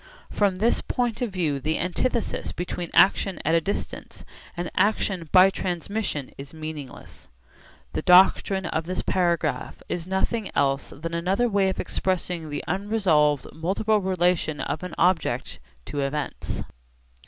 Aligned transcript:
From 0.31 0.55
this 0.55 0.81
point 0.81 1.21
of 1.21 1.29
view 1.31 1.59
the 1.59 1.77
antithesis 1.77 2.51
between 2.51 2.89
action 2.95 3.37
at 3.45 3.53
a 3.53 3.61
distance 3.61 4.25
and 4.57 4.71
action 4.75 5.29
by 5.31 5.51
transmission 5.51 6.31
is 6.39 6.55
meaningless. 6.55 7.27
The 7.93 8.01
doctrine 8.01 8.65
of 8.65 8.87
this 8.87 9.03
paragraph 9.03 9.83
is 9.87 10.07
nothing 10.07 10.49
else 10.55 10.89
than 10.89 11.13
another 11.13 11.47
way 11.47 11.69
of 11.69 11.79
expressing 11.79 12.49
the 12.49 12.63
unresolvable 12.67 13.53
multiple 13.55 14.01
relation 14.01 14.59
of 14.61 14.81
an 14.81 14.95
object 14.97 15.59
to 15.85 15.99
events. 15.99 16.63